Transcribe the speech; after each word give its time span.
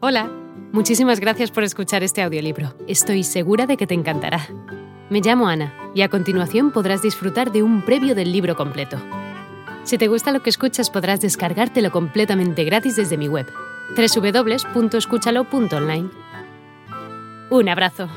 Hola, 0.00 0.30
muchísimas 0.72 1.18
gracias 1.18 1.50
por 1.50 1.64
escuchar 1.64 2.04
este 2.04 2.22
audiolibro. 2.22 2.72
Estoy 2.86 3.24
segura 3.24 3.66
de 3.66 3.76
que 3.76 3.88
te 3.88 3.94
encantará. 3.94 4.46
Me 5.10 5.20
llamo 5.20 5.48
Ana 5.48 5.74
y 5.92 6.02
a 6.02 6.08
continuación 6.08 6.70
podrás 6.70 7.02
disfrutar 7.02 7.50
de 7.50 7.64
un 7.64 7.84
previo 7.84 8.14
del 8.14 8.30
libro 8.30 8.54
completo. 8.54 8.96
Si 9.82 9.98
te 9.98 10.06
gusta 10.06 10.30
lo 10.30 10.40
que 10.40 10.50
escuchas 10.50 10.88
podrás 10.88 11.20
descargártelo 11.20 11.90
completamente 11.90 12.62
gratis 12.62 12.94
desde 12.94 13.16
mi 13.16 13.26
web, 13.26 13.48
www.escúchalo.online. 13.96 16.10
Un 17.50 17.68
abrazo. 17.68 18.08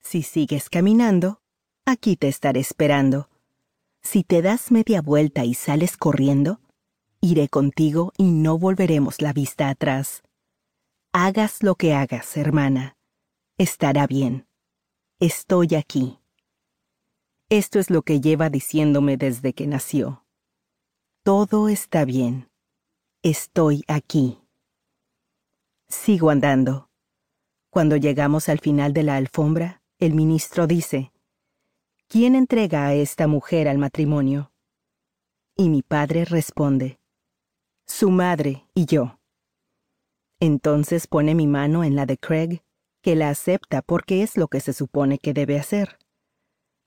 Si 0.00 0.22
sigues 0.22 0.70
caminando, 0.70 1.40
aquí 1.84 2.14
te 2.14 2.28
estaré 2.28 2.60
esperando. 2.60 3.28
Si 4.00 4.22
te 4.22 4.42
das 4.42 4.70
media 4.70 5.02
vuelta 5.02 5.44
y 5.44 5.54
sales 5.54 5.96
corriendo, 5.96 6.60
iré 7.26 7.48
contigo 7.48 8.12
y 8.16 8.30
no 8.30 8.58
volveremos 8.58 9.20
la 9.20 9.32
vista 9.32 9.68
atrás. 9.68 10.22
Hagas 11.12 11.62
lo 11.62 11.74
que 11.74 11.92
hagas, 11.92 12.36
hermana. 12.36 12.96
Estará 13.58 14.06
bien. 14.06 14.46
Estoy 15.18 15.74
aquí. 15.74 16.18
Esto 17.48 17.78
es 17.78 17.90
lo 17.90 18.02
que 18.02 18.20
lleva 18.20 18.48
diciéndome 18.48 19.16
desde 19.16 19.52
que 19.54 19.66
nació. 19.66 20.24
Todo 21.22 21.68
está 21.68 22.04
bien. 22.04 22.48
Estoy 23.22 23.82
aquí. 23.88 24.38
Sigo 25.88 26.30
andando. 26.30 26.90
Cuando 27.70 27.96
llegamos 27.96 28.48
al 28.48 28.60
final 28.60 28.92
de 28.92 29.02
la 29.02 29.16
alfombra, 29.16 29.82
el 29.98 30.14
ministro 30.14 30.66
dice, 30.66 31.12
¿quién 32.08 32.34
entrega 32.34 32.86
a 32.86 32.94
esta 32.94 33.26
mujer 33.26 33.68
al 33.68 33.78
matrimonio? 33.78 34.52
Y 35.56 35.70
mi 35.70 35.82
padre 35.82 36.24
responde, 36.24 36.98
su 37.86 38.10
madre 38.10 38.66
y 38.74 38.86
yo. 38.86 39.18
Entonces 40.40 41.06
pone 41.06 41.34
mi 41.34 41.46
mano 41.46 41.84
en 41.84 41.96
la 41.96 42.04
de 42.04 42.18
Craig, 42.18 42.62
que 43.00 43.14
la 43.14 43.30
acepta 43.30 43.82
porque 43.82 44.22
es 44.22 44.36
lo 44.36 44.48
que 44.48 44.60
se 44.60 44.72
supone 44.72 45.18
que 45.18 45.32
debe 45.32 45.58
hacer. 45.58 45.98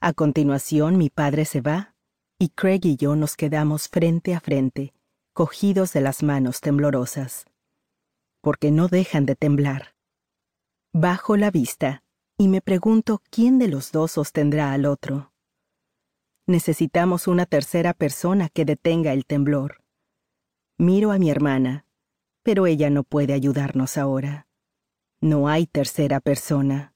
A 0.00 0.12
continuación 0.12 0.98
mi 0.98 1.08
padre 1.08 1.44
se 1.44 1.60
va, 1.60 1.94
y 2.38 2.50
Craig 2.50 2.80
y 2.84 2.96
yo 2.96 3.16
nos 3.16 3.36
quedamos 3.36 3.88
frente 3.88 4.34
a 4.34 4.40
frente, 4.40 4.92
cogidos 5.32 5.92
de 5.92 6.00
las 6.00 6.22
manos 6.22 6.60
temblorosas. 6.60 7.46
Porque 8.40 8.70
no 8.70 8.88
dejan 8.88 9.26
de 9.26 9.36
temblar. 9.36 9.94
Bajo 10.92 11.36
la 11.36 11.50
vista 11.50 12.02
y 12.36 12.48
me 12.48 12.60
pregunto 12.60 13.22
quién 13.30 13.58
de 13.58 13.68
los 13.68 13.92
dos 13.92 14.12
sostendrá 14.12 14.72
al 14.72 14.86
otro. 14.86 15.32
Necesitamos 16.46 17.26
una 17.26 17.46
tercera 17.46 17.92
persona 17.92 18.48
que 18.48 18.64
detenga 18.64 19.12
el 19.12 19.26
temblor. 19.26 19.82
Miro 20.80 21.10
a 21.10 21.18
mi 21.18 21.28
hermana, 21.28 21.86
pero 22.44 22.68
ella 22.68 22.88
no 22.88 23.02
puede 23.02 23.32
ayudarnos 23.32 23.98
ahora. 23.98 24.46
No 25.20 25.48
hay 25.48 25.66
tercera 25.66 26.20
persona. 26.20 26.94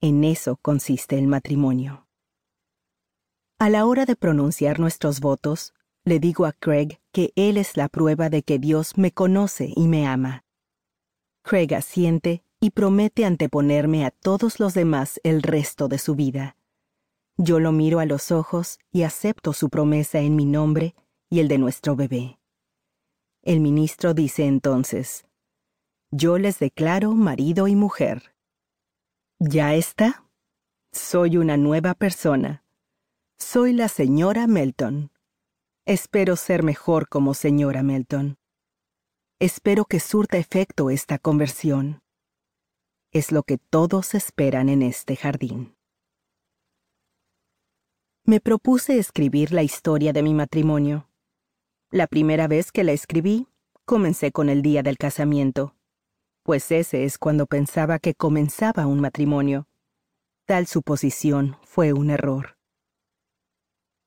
En 0.00 0.24
eso 0.24 0.56
consiste 0.56 1.16
el 1.16 1.28
matrimonio. 1.28 2.08
A 3.60 3.68
la 3.68 3.86
hora 3.86 4.06
de 4.06 4.16
pronunciar 4.16 4.80
nuestros 4.80 5.20
votos, 5.20 5.72
le 6.04 6.18
digo 6.18 6.46
a 6.46 6.52
Craig 6.52 6.98
que 7.12 7.32
él 7.36 7.58
es 7.58 7.76
la 7.76 7.88
prueba 7.88 8.28
de 8.28 8.42
que 8.42 8.58
Dios 8.58 8.98
me 8.98 9.12
conoce 9.12 9.72
y 9.76 9.86
me 9.86 10.08
ama. 10.08 10.44
Craig 11.42 11.72
asiente 11.76 12.42
y 12.58 12.70
promete 12.70 13.24
anteponerme 13.24 14.04
a 14.04 14.10
todos 14.10 14.58
los 14.58 14.74
demás 14.74 15.20
el 15.22 15.42
resto 15.42 15.86
de 15.86 15.98
su 15.98 16.16
vida. 16.16 16.56
Yo 17.36 17.60
lo 17.60 17.70
miro 17.70 18.00
a 18.00 18.04
los 18.04 18.32
ojos 18.32 18.80
y 18.90 19.04
acepto 19.04 19.52
su 19.52 19.70
promesa 19.70 20.18
en 20.18 20.34
mi 20.34 20.44
nombre 20.44 20.96
y 21.28 21.38
el 21.38 21.46
de 21.46 21.58
nuestro 21.58 21.94
bebé. 21.94 22.39
El 23.42 23.60
ministro 23.60 24.14
dice 24.14 24.46
entonces, 24.46 25.24
Yo 26.10 26.38
les 26.38 26.58
declaro 26.58 27.12
marido 27.12 27.68
y 27.68 27.74
mujer. 27.74 28.34
¿Ya 29.38 29.74
está? 29.74 30.24
Soy 30.92 31.36
una 31.36 31.56
nueva 31.56 31.94
persona. 31.94 32.64
Soy 33.38 33.72
la 33.72 33.88
señora 33.88 34.46
Melton. 34.46 35.10
Espero 35.86 36.36
ser 36.36 36.62
mejor 36.62 37.08
como 37.08 37.34
señora 37.34 37.82
Melton. 37.82 38.38
Espero 39.38 39.84
que 39.86 40.00
surta 40.00 40.36
efecto 40.36 40.90
esta 40.90 41.18
conversión 41.18 42.02
es 43.12 43.32
lo 43.32 43.42
que 43.42 43.58
todos 43.58 44.14
esperan 44.14 44.68
en 44.68 44.82
este 44.82 45.16
jardín. 45.16 45.74
Me 48.24 48.40
propuse 48.40 48.98
escribir 48.98 49.52
la 49.52 49.62
historia 49.62 50.12
de 50.12 50.22
mi 50.22 50.32
matrimonio. 50.32 51.09
La 51.90 52.06
primera 52.06 52.48
vez 52.48 52.72
que 52.72 52.84
la 52.84 52.92
escribí, 52.92 53.48
comencé 53.84 54.32
con 54.32 54.48
el 54.48 54.62
día 54.62 54.82
del 54.82 54.96
casamiento, 54.96 55.74
pues 56.42 56.70
ese 56.70 57.04
es 57.04 57.18
cuando 57.18 57.46
pensaba 57.46 57.98
que 57.98 58.14
comenzaba 58.14 58.86
un 58.86 59.00
matrimonio. 59.00 59.66
Tal 60.46 60.66
suposición 60.66 61.56
fue 61.62 61.92
un 61.92 62.10
error. 62.10 62.56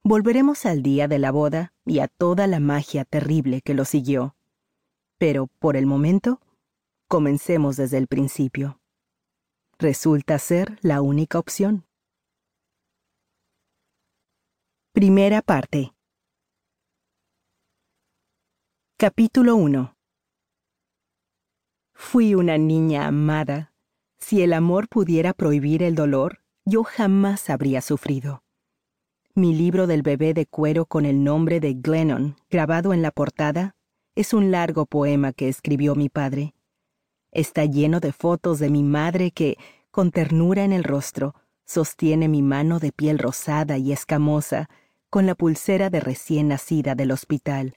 Volveremos 0.03 0.65
al 0.65 0.83
día 0.83 1.07
de 1.07 1.19
la 1.19 1.31
boda 1.31 1.73
y 1.85 1.99
a 1.99 2.07
toda 2.07 2.47
la 2.47 2.59
magia 2.59 3.05
terrible 3.05 3.61
que 3.61 3.73
lo 3.73 3.85
siguió. 3.85 4.35
Pero, 5.17 5.47
por 5.59 5.77
el 5.77 5.85
momento, 5.85 6.41
comencemos 7.07 7.77
desde 7.77 7.97
el 7.97 8.07
principio 8.07 8.79
resulta 9.83 10.39
ser 10.39 10.79
la 10.81 11.01
única 11.01 11.37
opción. 11.37 11.85
Primera 14.93 15.41
parte. 15.41 15.93
Capítulo 19.03 19.57
1. 19.57 19.97
Fui 21.93 22.35
una 22.35 22.57
niña 22.57 23.05
amada. 23.05 23.73
Si 24.17 24.41
el 24.41 24.53
amor 24.53 24.87
pudiera 24.87 25.33
prohibir 25.33 25.83
el 25.83 25.93
dolor, 25.93 26.39
yo 26.63 26.85
jamás 26.85 27.49
habría 27.49 27.81
sufrido. 27.81 28.45
Mi 29.35 29.53
libro 29.53 29.87
del 29.87 30.03
bebé 30.03 30.33
de 30.33 30.45
cuero 30.45 30.85
con 30.85 31.05
el 31.05 31.21
nombre 31.21 31.59
de 31.59 31.73
Glennon, 31.73 32.37
grabado 32.49 32.93
en 32.93 33.01
la 33.01 33.11
portada, 33.11 33.75
es 34.15 34.33
un 34.33 34.51
largo 34.51 34.85
poema 34.85 35.33
que 35.33 35.49
escribió 35.49 35.95
mi 35.95 36.07
padre. 36.07 36.53
Está 37.33 37.65
lleno 37.65 37.99
de 37.99 38.13
fotos 38.13 38.59
de 38.59 38.69
mi 38.69 38.83
madre 38.83 39.31
que, 39.31 39.57
con 39.91 40.11
ternura 40.11 40.63
en 40.63 40.71
el 40.71 40.85
rostro, 40.85 41.35
sostiene 41.65 42.29
mi 42.29 42.41
mano 42.41 42.79
de 42.79 42.93
piel 42.93 43.19
rosada 43.19 43.77
y 43.77 43.91
escamosa 43.91 44.69
con 45.09 45.25
la 45.25 45.35
pulsera 45.35 45.89
de 45.89 45.99
recién 45.99 46.47
nacida 46.47 46.95
del 46.95 47.11
hospital. 47.11 47.75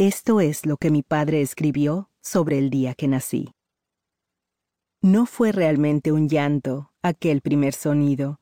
Esto 0.00 0.40
es 0.40 0.64
lo 0.64 0.76
que 0.76 0.92
mi 0.92 1.02
padre 1.02 1.42
escribió 1.42 2.08
sobre 2.20 2.58
el 2.58 2.70
día 2.70 2.94
que 2.94 3.08
nací. 3.08 3.52
No 5.02 5.26
fue 5.26 5.50
realmente 5.50 6.12
un 6.12 6.28
llanto 6.28 6.92
aquel 7.02 7.40
primer 7.40 7.74
sonido, 7.74 8.38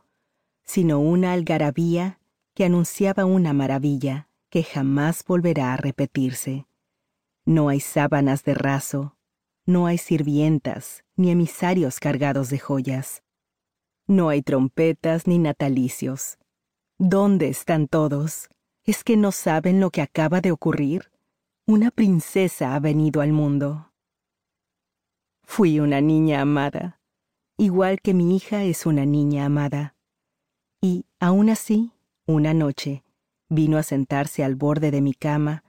sino 0.64 1.00
una 1.00 1.32
algarabía 1.32 2.20
que 2.52 2.66
anunciaba 2.66 3.24
una 3.24 3.54
maravilla 3.54 4.28
que 4.50 4.64
jamás 4.64 5.24
volverá 5.24 5.72
a 5.72 5.78
repetirse. 5.78 6.66
No 7.46 7.70
hay 7.70 7.80
sábanas 7.80 8.44
de 8.44 8.52
raso, 8.52 9.16
no 9.64 9.86
hay 9.86 9.96
sirvientas 9.96 11.04
ni 11.16 11.30
emisarios 11.30 12.00
cargados 12.00 12.50
de 12.50 12.58
joyas. 12.58 13.22
No 14.06 14.28
hay 14.28 14.42
trompetas 14.42 15.26
ni 15.26 15.38
natalicios. 15.38 16.36
¿Dónde 16.98 17.48
están 17.48 17.88
todos? 17.88 18.50
¿Es 18.84 19.04
que 19.04 19.16
no 19.16 19.32
saben 19.32 19.80
lo 19.80 19.90
que 19.90 20.02
acaba 20.02 20.42
de 20.42 20.52
ocurrir? 20.52 21.10
Una 21.66 21.90
princesa 21.90 22.74
ha 22.74 22.80
venido 22.80 23.20
al 23.20 23.32
mundo. 23.32 23.92
Fui 25.42 25.80
una 25.80 26.00
niña 26.00 26.40
amada, 26.40 27.00
igual 27.56 28.00
que 28.00 28.14
mi 28.14 28.36
hija 28.36 28.62
es 28.64 28.86
una 28.86 29.04
niña 29.04 29.46
amada. 29.46 29.96
Y, 30.80 31.06
aún 31.18 31.50
así, 31.50 31.92
una 32.26 32.54
noche, 32.54 33.04
vino 33.48 33.78
a 33.78 33.82
sentarse 33.82 34.44
al 34.44 34.54
borde 34.54 34.90
de 34.90 35.00
mi 35.00 35.14
cama 35.14 35.64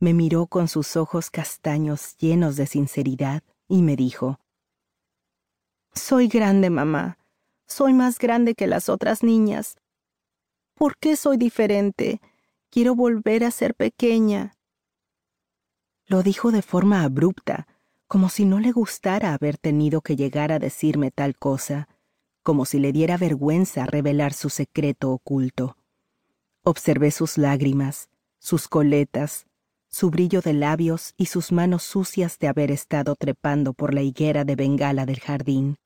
me 0.00 0.14
miró 0.14 0.46
con 0.46 0.66
sus 0.66 0.96
ojos 0.96 1.30
castaños 1.30 2.16
llenos 2.16 2.56
de 2.56 2.66
sinceridad 2.66 3.42
y 3.68 3.82
me 3.82 3.96
dijo, 3.96 4.40
Soy 5.92 6.26
grande, 6.26 6.70
mamá. 6.70 7.18
Soy 7.66 7.92
más 7.92 8.18
grande 8.18 8.54
que 8.54 8.66
las 8.66 8.88
otras 8.88 9.22
niñas. 9.22 9.76
¿Por 10.74 10.96
qué 10.96 11.16
soy 11.16 11.36
diferente? 11.36 12.20
Quiero 12.70 12.94
volver 12.94 13.44
a 13.44 13.50
ser 13.50 13.74
pequeña. 13.74 14.56
Lo 16.10 16.24
dijo 16.24 16.50
de 16.50 16.60
forma 16.60 17.04
abrupta, 17.04 17.68
como 18.08 18.30
si 18.30 18.44
no 18.44 18.58
le 18.58 18.72
gustara 18.72 19.32
haber 19.32 19.58
tenido 19.58 20.00
que 20.00 20.16
llegar 20.16 20.50
a 20.50 20.58
decirme 20.58 21.12
tal 21.12 21.36
cosa, 21.36 21.86
como 22.42 22.64
si 22.64 22.80
le 22.80 22.90
diera 22.90 23.16
vergüenza 23.16 23.86
revelar 23.86 24.32
su 24.32 24.50
secreto 24.50 25.12
oculto. 25.12 25.76
Observé 26.64 27.12
sus 27.12 27.38
lágrimas, 27.38 28.08
sus 28.40 28.66
coletas, 28.66 29.46
su 29.88 30.10
brillo 30.10 30.40
de 30.40 30.52
labios 30.52 31.14
y 31.16 31.26
sus 31.26 31.52
manos 31.52 31.84
sucias 31.84 32.40
de 32.40 32.48
haber 32.48 32.72
estado 32.72 33.14
trepando 33.14 33.72
por 33.72 33.94
la 33.94 34.02
higuera 34.02 34.44
de 34.44 34.56
bengala 34.56 35.06
del 35.06 35.20
jardín. 35.20 35.76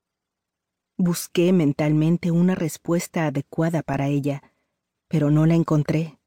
Busqué 0.96 1.52
mentalmente 1.52 2.30
una 2.30 2.54
respuesta 2.54 3.26
adecuada 3.26 3.82
para 3.82 4.08
ella, 4.08 4.42
pero 5.06 5.30
no 5.30 5.44
la 5.44 5.54
encontré. 5.54 6.18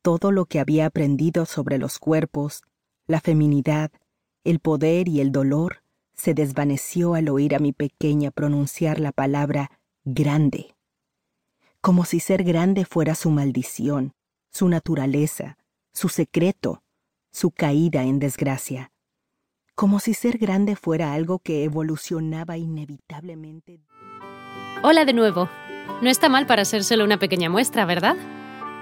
Todo 0.00 0.30
lo 0.30 0.44
que 0.44 0.60
había 0.60 0.86
aprendido 0.86 1.44
sobre 1.44 1.78
los 1.78 1.98
cuerpos, 1.98 2.62
La 3.06 3.20
feminidad, 3.20 3.92
el 4.42 4.58
poder 4.58 5.06
y 5.06 5.20
el 5.20 5.30
dolor 5.30 5.82
se 6.14 6.34
desvaneció 6.34 7.14
al 7.14 7.28
oír 7.28 7.54
a 7.54 7.60
mi 7.60 7.72
pequeña 7.72 8.32
pronunciar 8.32 8.98
la 8.98 9.12
palabra 9.12 9.70
grande, 10.04 10.74
como 11.80 12.04
si 12.04 12.18
ser 12.18 12.42
grande 12.42 12.84
fuera 12.84 13.14
su 13.14 13.30
maldición, 13.30 14.14
su 14.50 14.68
naturaleza, 14.68 15.56
su 15.92 16.08
secreto, 16.08 16.82
su 17.30 17.52
caída 17.52 18.02
en 18.02 18.18
desgracia, 18.18 18.90
como 19.76 20.00
si 20.00 20.12
ser 20.12 20.38
grande 20.38 20.74
fuera 20.74 21.12
algo 21.12 21.38
que 21.38 21.62
evolucionaba 21.62 22.56
inevitablemente. 22.56 23.80
Hola 24.82 25.04
de 25.04 25.12
nuevo. 25.12 25.48
No 26.02 26.10
está 26.10 26.28
mal 26.28 26.46
para 26.46 26.64
ser 26.64 26.82
solo 26.82 27.04
una 27.04 27.18
pequeña 27.18 27.50
muestra, 27.50 27.84
¿verdad? 27.84 28.16